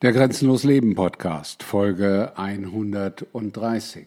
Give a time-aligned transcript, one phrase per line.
[0.00, 4.06] Der Grenzenlos Leben Podcast, Folge 130.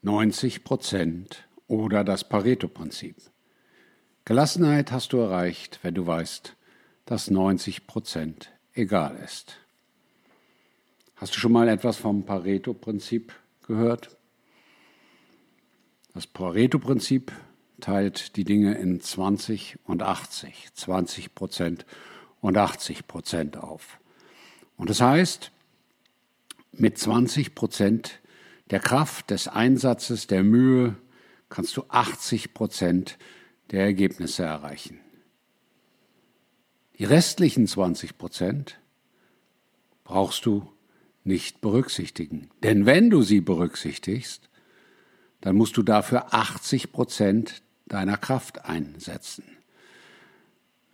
[0.00, 3.14] 90 Prozent oder das Pareto-Prinzip.
[4.24, 6.56] Gelassenheit hast du erreicht, wenn du weißt,
[7.04, 9.58] dass 90 Prozent egal ist.
[11.16, 13.34] Hast du schon mal etwas vom Pareto-Prinzip
[13.66, 14.16] gehört?
[16.14, 17.30] Das Pareto-Prinzip
[17.78, 21.84] teilt die Dinge in 20 und 80, 20 Prozent
[22.40, 23.98] und 80 Prozent auf.
[24.76, 25.50] Und das heißt,
[26.72, 28.20] mit 20 Prozent
[28.70, 30.96] der Kraft, des Einsatzes, der Mühe
[31.48, 33.18] kannst du 80 Prozent
[33.70, 35.00] der Ergebnisse erreichen.
[36.98, 38.80] Die restlichen 20 Prozent
[40.04, 40.70] brauchst du
[41.24, 42.50] nicht berücksichtigen.
[42.62, 44.48] Denn wenn du sie berücksichtigst,
[45.40, 49.44] dann musst du dafür 80 Prozent deiner Kraft einsetzen.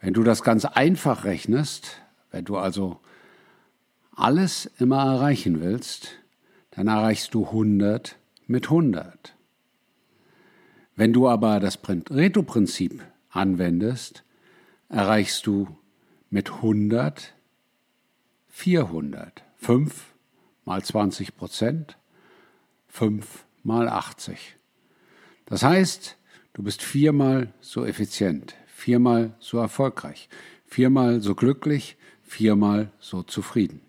[0.01, 3.01] Wenn du das ganz einfach rechnest, wenn du also
[4.20, 6.12] alles immer erreichen willst,
[6.70, 9.35] dann erreichst du 100 mit 100.
[10.96, 14.24] Wenn du aber das Pareto-Prinzip anwendest,
[14.88, 15.68] erreichst du
[16.30, 17.35] mit 100
[18.60, 19.43] 400.
[19.57, 20.15] 5
[20.66, 21.96] mal 20 Prozent,
[22.88, 24.57] 5 mal 80.
[25.46, 26.18] Das heißt,
[26.52, 30.29] du bist viermal so effizient, viermal so erfolgreich,
[30.66, 33.80] viermal so glücklich, viermal so zufrieden.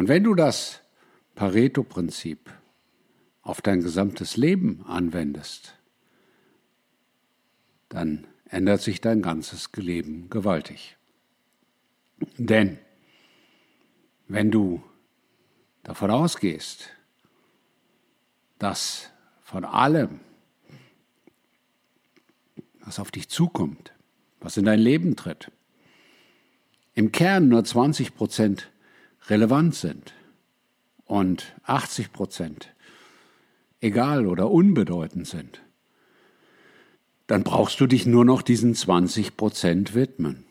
[0.00, 0.80] Und wenn du das
[1.34, 2.50] Pareto-Prinzip
[3.42, 5.74] auf dein gesamtes Leben anwendest,
[7.90, 10.96] dann ändert sich dein ganzes Leben gewaltig.
[12.38, 12.78] Denn
[14.26, 14.82] wenn du
[15.82, 16.88] davon ausgehst,
[18.58, 19.10] dass
[19.42, 20.20] von allem,
[22.80, 23.92] was auf dich zukommt,
[24.40, 25.52] was in dein Leben tritt,
[26.94, 28.69] im Kern nur 20 Prozent
[29.28, 30.14] relevant sind
[31.04, 32.74] und 80 Prozent
[33.80, 35.62] egal oder unbedeutend sind,
[37.26, 40.44] dann brauchst du dich nur noch diesen 20 Prozent widmen.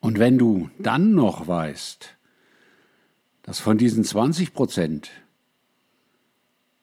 [0.00, 2.16] Und wenn du dann noch weißt,
[3.42, 5.10] dass von diesen 20 Prozent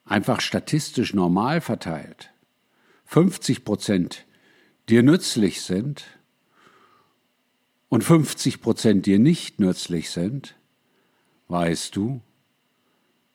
[0.05, 2.31] einfach statistisch normal verteilt
[3.05, 4.25] 50 Prozent
[4.87, 6.05] dir nützlich sind
[7.91, 10.55] und 50 Prozent dir nicht nützlich sind,
[11.49, 12.21] weißt du,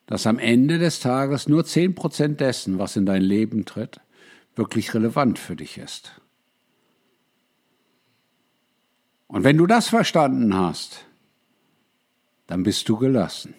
[0.07, 4.01] dass am Ende des Tages nur 10 Prozent dessen, was in dein Leben tritt,
[4.55, 6.23] wirklich relevant für dich ist.
[9.27, 11.05] Und wenn du das verstanden hast,
[12.47, 13.53] dann bist du gelassen.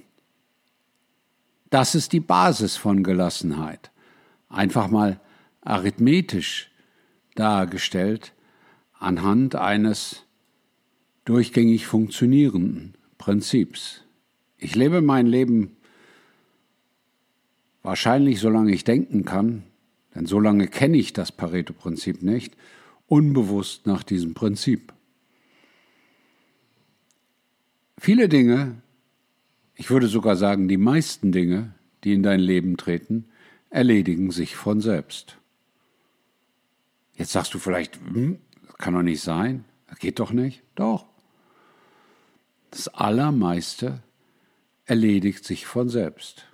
[1.70, 3.92] Das ist die Basis von Gelassenheit.
[4.50, 5.20] Einfach mal
[5.62, 6.72] arithmetisch
[7.36, 8.34] dargestellt
[8.98, 10.24] anhand eines
[11.28, 14.04] durchgängig funktionierenden Prinzips.
[14.58, 15.76] Ich lebe mein Leben
[17.84, 19.64] wahrscheinlich solange ich denken kann,
[20.16, 22.56] denn solange kenne ich das Pareto-Prinzip nicht,
[23.08, 24.94] unbewusst nach diesem Prinzip.
[27.98, 28.82] Viele Dinge,
[29.76, 31.74] ich würde sogar sagen die meisten Dinge,
[32.04, 33.26] die in dein Leben treten,
[33.70, 35.38] erledigen sich von selbst.
[37.16, 38.40] Jetzt sagst du vielleicht, hm,
[38.78, 39.66] kann doch nicht sein,
[40.00, 40.64] geht doch nicht.
[40.76, 41.17] Doch.
[42.72, 44.02] Das Allermeiste
[44.86, 46.46] erledigt sich von selbst.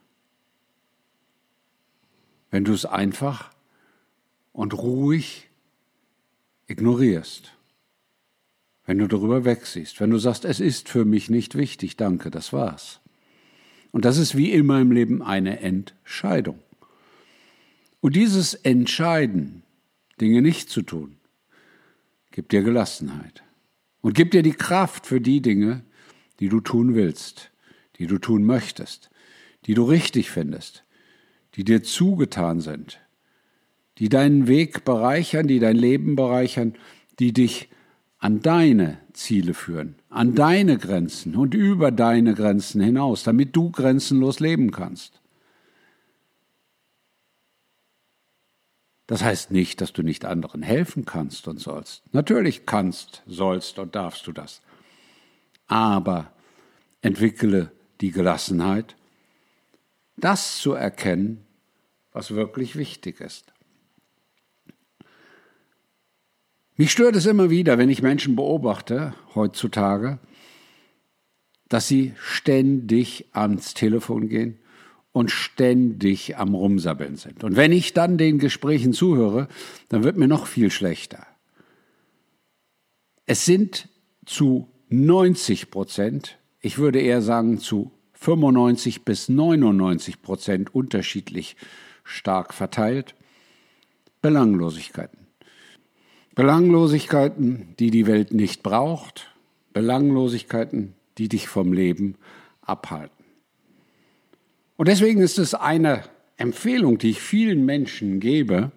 [2.52, 3.52] Wenn du es einfach
[4.52, 5.50] und ruhig
[6.68, 7.52] ignorierst.
[8.86, 12.52] Wenn du darüber wegsiehst, wenn du sagst, es ist für mich nicht wichtig, danke, das
[12.52, 13.00] war's.
[13.92, 16.60] Und das ist wie immer im Leben eine Entscheidung.
[18.02, 19.64] Und dieses Entscheiden,
[20.20, 21.16] Dinge nicht zu tun,
[22.32, 23.44] gibt dir Gelassenheit
[24.02, 25.84] und gibt dir die Kraft für die Dinge,
[26.40, 27.52] die du tun willst,
[27.98, 29.10] die du tun möchtest,
[29.66, 30.84] die du richtig findest,
[31.56, 33.00] die dir zugetan sind,
[33.98, 36.76] die deinen Weg bereichern, die dein Leben bereichern,
[37.20, 37.70] die dich
[38.18, 44.40] an deine Ziele führen, an deine Grenzen und über deine Grenzen hinaus, damit du grenzenlos
[44.40, 45.22] leben kannst.
[49.08, 52.04] Das heißt nicht, dass du nicht anderen helfen kannst und sollst.
[52.14, 54.62] Natürlich kannst, sollst und darfst du das
[55.74, 56.32] aber
[57.02, 58.96] entwickle die Gelassenheit,
[60.18, 61.44] das zu erkennen,
[62.12, 63.52] was wirklich wichtig ist.
[66.76, 70.20] Mich stört es immer wieder, wenn ich Menschen beobachte, heutzutage,
[71.70, 74.60] dass sie ständig ans Telefon gehen
[75.12, 77.44] und ständig am Rumsabbeln sind.
[77.44, 79.48] Und wenn ich dann den Gesprächen zuhöre,
[79.90, 81.26] dann wird mir noch viel schlechter.
[83.26, 83.90] Es sind
[84.28, 91.58] zu 90 Prozent ich würde eher sagen zu 95 bis 99 Prozent unterschiedlich
[92.06, 93.16] stark verteilt.
[94.22, 95.28] Belanglosigkeiten.
[96.36, 99.36] Belanglosigkeiten, die die Welt nicht braucht.
[99.74, 102.16] Belanglosigkeiten, die dich vom Leben
[102.62, 103.26] abhalten.
[104.78, 106.04] Und deswegen ist es eine
[106.38, 108.72] Empfehlung, die ich vielen Menschen gebe,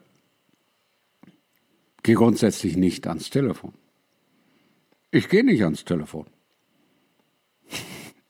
[2.02, 3.74] geh grundsätzlich nicht ans Telefon.
[5.16, 6.26] Ich gehe nicht ans Telefon.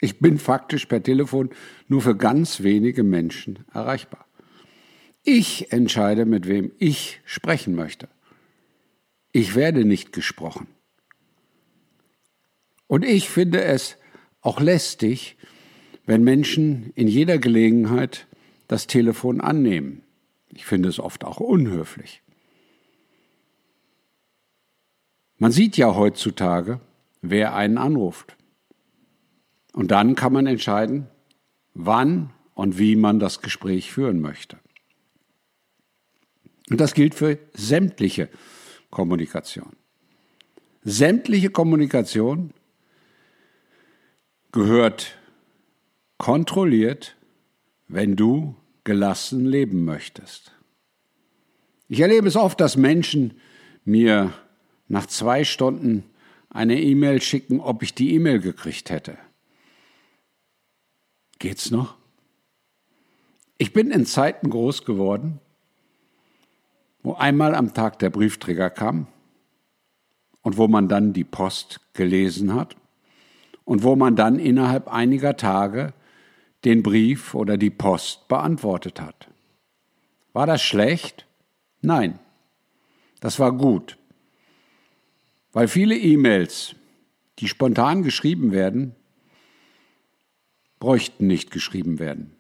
[0.00, 1.50] Ich bin faktisch per Telefon
[1.88, 4.25] nur für ganz wenige Menschen erreichbar.
[5.25, 8.09] Ich entscheide, mit wem ich sprechen möchte.
[9.33, 10.69] Ich werde nicht gesprochen.
[12.87, 13.97] Und ich finde es
[14.41, 15.37] auch lästig,
[16.05, 18.29] wenn Menschen in jeder Gelegenheit
[18.69, 20.03] das Telefon annehmen.
[20.55, 22.23] Ich finde es oft auch unhöflich.
[25.38, 26.81] Man sieht ja heutzutage,
[27.21, 28.37] wer einen anruft.
[29.73, 31.09] Und dann kann man entscheiden,
[31.75, 34.59] wann und wie man das Gespräch führen möchte.
[36.71, 38.29] Und das gilt für sämtliche
[38.91, 39.77] Kommunikation.
[40.83, 42.53] Sämtliche Kommunikation
[44.53, 45.19] gehört
[46.17, 47.17] kontrolliert,
[47.88, 50.53] wenn du gelassen leben möchtest.
[51.88, 53.35] Ich erlebe es oft, dass Menschen
[53.85, 54.33] mir
[54.88, 56.05] nach zwei Stunden
[56.50, 59.19] eine E-Mail schicken, ob ich die E-Mail gekriegt hätte.
[61.38, 61.97] Geht's noch?
[63.59, 65.41] Ich bin in Zeiten groß geworden,
[67.03, 69.06] wo einmal am Tag der Briefträger kam
[70.43, 72.77] und wo man dann die Post gelesen hat
[73.65, 75.93] und wo man dann innerhalb einiger Tage
[76.65, 79.29] den Brief oder die Post beantwortet hat.
[80.33, 81.27] War das schlecht?
[81.81, 82.19] Nein,
[83.21, 83.99] das war gut.
[85.56, 86.75] Weil viele E-Mails,
[87.38, 88.94] die spontan geschrieben werden,
[90.79, 92.32] bräuchten nicht geschrieben werden.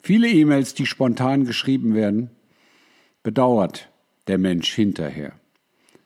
[0.00, 2.30] Viele E-Mails, die spontan geschrieben werden,
[3.22, 3.90] bedauert
[4.26, 5.34] der Mensch hinterher.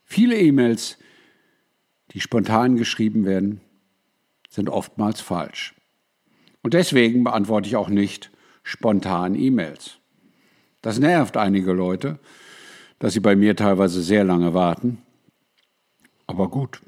[0.05, 0.99] Viele E-Mails,
[2.11, 3.61] die spontan geschrieben werden,
[4.49, 5.77] sind oftmals falsch.
[6.63, 8.33] Und deswegen beantworte ich auch nicht
[8.65, 9.99] spontan E-Mails.
[10.83, 12.19] Das nervt einige Leute,
[12.99, 15.01] dass sie bei mir teilweise sehr lange warten.
[16.31, 16.81] Aber gut,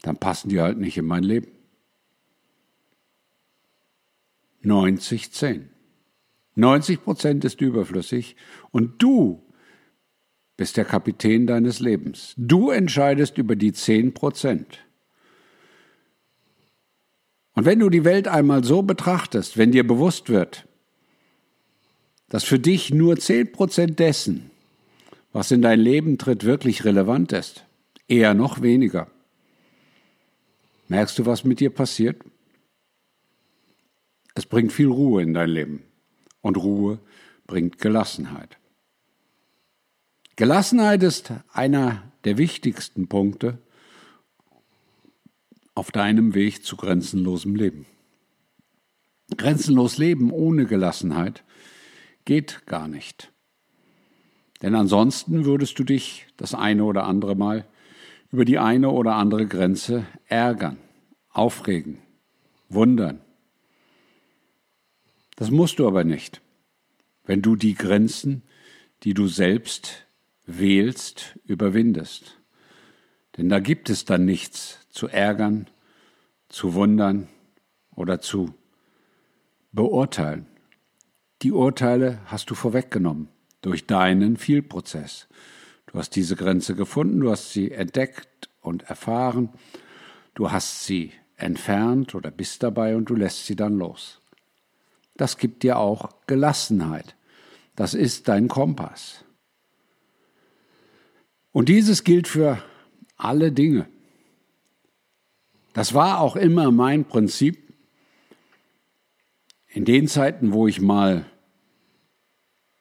[0.00, 1.52] dann passen die halt nicht in mein Leben.
[4.62, 5.68] 90, 10.
[6.54, 8.36] 90 Prozent ist überflüssig
[8.70, 9.42] und du
[10.56, 12.32] bist der Kapitän deines Lebens.
[12.38, 14.78] Du entscheidest über die 10 Prozent.
[17.52, 20.66] Und wenn du die Welt einmal so betrachtest, wenn dir bewusst wird,
[22.30, 24.50] dass für dich nur 10 Prozent dessen,
[25.30, 27.66] was in dein Leben tritt, wirklich relevant ist,
[28.10, 29.08] eher noch weniger,
[30.88, 32.22] merkst du, was mit dir passiert?
[34.34, 35.82] Es bringt viel Ruhe in dein Leben.
[36.40, 36.98] Und Ruhe
[37.46, 38.58] bringt Gelassenheit.
[40.36, 43.58] Gelassenheit ist einer der wichtigsten Punkte
[45.74, 47.86] auf deinem Weg zu grenzenlosem Leben.
[49.36, 51.44] Grenzenlos Leben ohne Gelassenheit
[52.24, 53.32] geht gar nicht.
[54.62, 57.66] Denn ansonsten würdest du dich das eine oder andere Mal
[58.32, 60.78] über die eine oder andere Grenze ärgern,
[61.30, 61.98] aufregen,
[62.68, 63.20] wundern.
[65.36, 66.40] Das musst du aber nicht,
[67.24, 68.42] wenn du die Grenzen,
[69.02, 70.06] die du selbst
[70.46, 72.40] wählst, überwindest.
[73.36, 75.68] Denn da gibt es dann nichts zu ärgern,
[76.48, 77.28] zu wundern
[77.94, 78.54] oder zu
[79.72, 80.46] beurteilen.
[81.42, 83.28] Die Urteile hast du vorweggenommen
[83.62, 85.28] durch deinen Vielprozess.
[85.86, 89.50] Du hast diese Grenze gefunden, du hast sie entdeckt und erfahren,
[90.34, 94.20] du hast sie entfernt oder bist dabei und du lässt sie dann los.
[95.16, 97.16] Das gibt dir auch Gelassenheit.
[97.76, 99.24] Das ist dein Kompass.
[101.52, 102.62] Und dieses gilt für
[103.16, 103.88] alle Dinge.
[105.72, 107.72] Das war auch immer mein Prinzip.
[109.68, 111.26] In den Zeiten, wo ich mal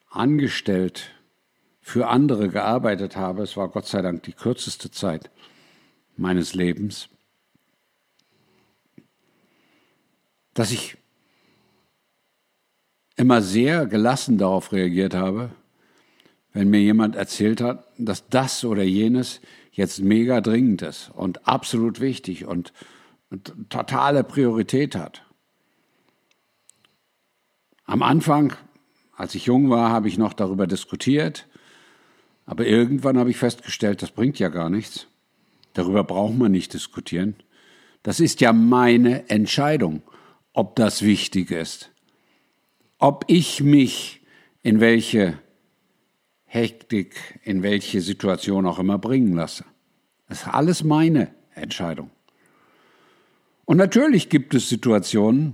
[0.09, 1.11] angestellt
[1.89, 5.31] für andere gearbeitet habe, es war Gott sei Dank die kürzeste Zeit
[6.17, 7.09] meines Lebens,
[10.53, 10.97] dass ich
[13.15, 15.49] immer sehr gelassen darauf reagiert habe,
[16.53, 19.41] wenn mir jemand erzählt hat, dass das oder jenes
[19.71, 22.71] jetzt mega dringend ist und absolut wichtig und,
[23.31, 25.25] und totale Priorität hat.
[27.85, 28.53] Am Anfang,
[29.15, 31.48] als ich jung war, habe ich noch darüber diskutiert,
[32.49, 35.05] aber irgendwann habe ich festgestellt, das bringt ja gar nichts.
[35.73, 37.35] Darüber braucht man nicht diskutieren.
[38.01, 40.01] Das ist ja meine Entscheidung,
[40.53, 41.91] ob das wichtig ist.
[42.97, 44.21] Ob ich mich
[44.63, 45.37] in welche
[46.45, 49.63] Hektik, in welche Situation auch immer bringen lasse.
[50.27, 52.09] Das ist alles meine Entscheidung.
[53.65, 55.53] Und natürlich gibt es Situationen,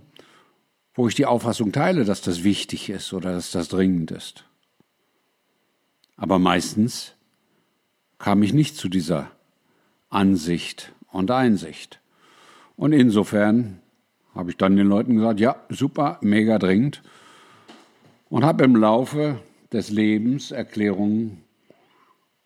[0.94, 4.46] wo ich die Auffassung teile, dass das wichtig ist oder dass das dringend ist.
[6.18, 7.16] Aber meistens
[8.18, 9.32] kam ich nicht zu dieser
[10.10, 12.00] Ansicht und Einsicht.
[12.78, 13.80] Und insofern
[14.34, 17.02] habe ich dann den Leuten gesagt, ja, super, mega dringend.
[18.30, 19.40] Und habe im Laufe
[19.72, 21.44] des Lebens Erklärungen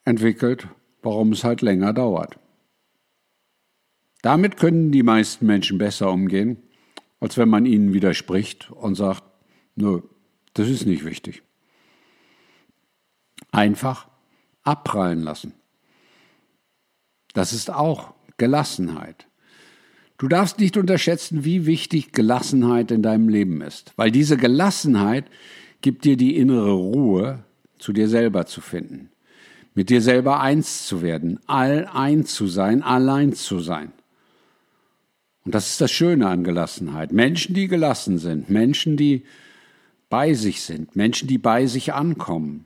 [0.05, 0.67] entwickelt,
[1.01, 2.37] warum es halt länger dauert.
[4.21, 6.57] Damit können die meisten Menschen besser umgehen,
[7.19, 9.23] als wenn man ihnen widerspricht und sagt,
[9.75, 10.01] nö,
[10.53, 11.43] das ist nicht wichtig.
[13.51, 14.07] Einfach
[14.63, 15.53] abprallen lassen.
[17.33, 19.27] Das ist auch Gelassenheit.
[20.17, 25.25] Du darfst nicht unterschätzen, wie wichtig Gelassenheit in deinem Leben ist, weil diese Gelassenheit
[25.81, 27.43] gibt dir die innere Ruhe,
[27.77, 29.09] zu dir selber zu finden,
[29.73, 33.93] mit dir selber eins zu werden, all eins zu sein, allein zu sein.
[35.45, 37.13] Und das ist das Schöne an Gelassenheit.
[37.13, 39.23] Menschen, die gelassen sind, Menschen, die
[40.09, 42.65] bei sich sind, Menschen, die bei sich ankommen,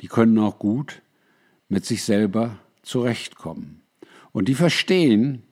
[0.00, 1.02] die können auch gut
[1.68, 3.82] mit sich selber zurechtkommen.
[4.32, 5.42] Und die verstehen,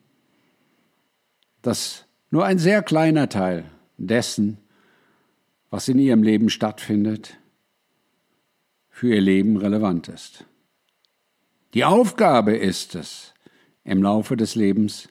[1.61, 3.65] dass nur ein sehr kleiner Teil
[3.97, 4.57] dessen,
[5.69, 7.37] was in ihrem Leben stattfindet,
[8.89, 10.45] für ihr Leben relevant ist.
[11.73, 13.33] Die Aufgabe ist es,
[13.83, 15.09] im Laufe des Lebens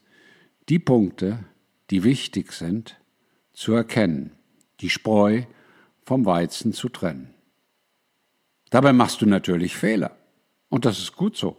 [0.69, 1.45] die Punkte,
[1.91, 3.01] die wichtig sind,
[3.53, 4.33] zu erkennen,
[4.81, 5.43] die Spreu
[6.05, 7.35] vom Weizen zu trennen.
[8.71, 10.17] Dabei machst du natürlich Fehler.
[10.69, 11.57] Und das ist gut so.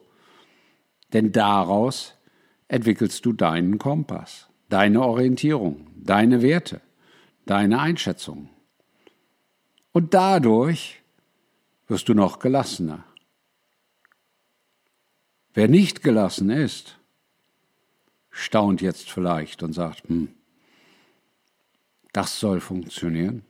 [1.13, 2.13] Denn daraus
[2.67, 6.81] entwickelst du deinen Kompass, deine Orientierung, deine Werte,
[7.45, 8.49] deine Einschätzung.
[9.91, 11.01] Und dadurch
[11.87, 13.03] wirst du noch gelassener.
[15.55, 16.99] Wer nicht gelassen ist,
[18.29, 20.29] staunt jetzt vielleicht und sagt, hm,
[22.13, 23.43] das soll funktionieren.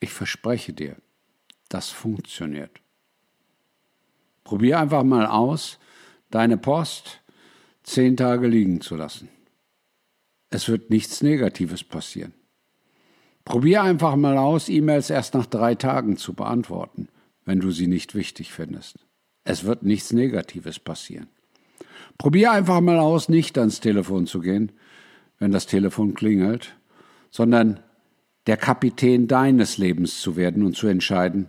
[0.00, 0.96] Ich verspreche dir,
[1.72, 2.80] das funktioniert.
[4.44, 5.78] Probier einfach mal aus,
[6.30, 7.20] deine Post
[7.82, 9.28] zehn Tage liegen zu lassen.
[10.50, 12.34] Es wird nichts Negatives passieren.
[13.44, 17.08] Probier einfach mal aus, E-Mails erst nach drei Tagen zu beantworten,
[17.44, 18.98] wenn du sie nicht wichtig findest.
[19.44, 21.28] Es wird nichts Negatives passieren.
[22.18, 24.72] Probier einfach mal aus, nicht ans Telefon zu gehen,
[25.38, 26.76] wenn das Telefon klingelt,
[27.30, 27.80] sondern
[28.46, 31.48] der Kapitän deines Lebens zu werden und zu entscheiden,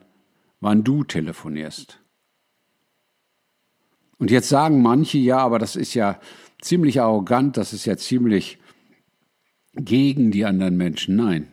[0.63, 1.99] wann du telefonierst.
[4.17, 6.21] Und jetzt sagen manche, ja, aber das ist ja
[6.61, 8.59] ziemlich arrogant, das ist ja ziemlich
[9.73, 11.17] gegen die anderen Menschen.
[11.17, 11.51] Nein.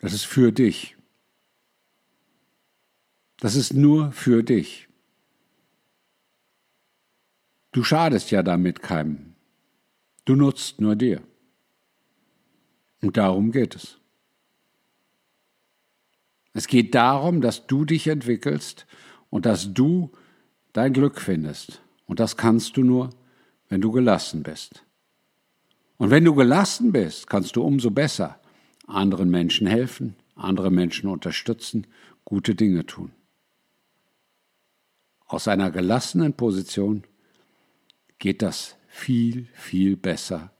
[0.00, 0.96] Das ist für dich.
[3.36, 4.88] Das ist nur für dich.
[7.70, 9.36] Du schadest ja damit keinem.
[10.24, 11.22] Du nutzt nur dir.
[13.00, 13.99] Und darum geht es.
[16.52, 18.86] Es geht darum, dass du dich entwickelst
[19.30, 20.10] und dass du
[20.72, 21.80] dein Glück findest.
[22.06, 23.10] Und das kannst du nur,
[23.68, 24.84] wenn du gelassen bist.
[25.96, 28.40] Und wenn du gelassen bist, kannst du umso besser
[28.86, 31.86] anderen Menschen helfen, andere Menschen unterstützen,
[32.24, 33.12] gute Dinge tun.
[35.26, 37.04] Aus einer gelassenen Position
[38.18, 40.50] geht das viel, viel besser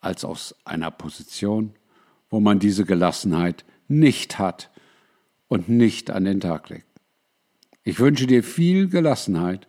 [0.00, 1.74] als aus einer Position,
[2.28, 4.71] wo man diese Gelassenheit nicht hat
[5.52, 6.86] und nicht an den Tag legt.
[7.84, 9.68] Ich wünsche dir viel Gelassenheit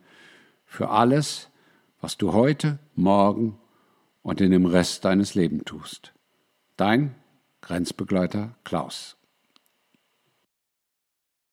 [0.64, 1.50] für alles,
[2.00, 3.60] was du heute, morgen
[4.22, 6.14] und in dem Rest deines Lebens tust.
[6.78, 7.16] Dein
[7.60, 9.18] Grenzbegleiter Klaus.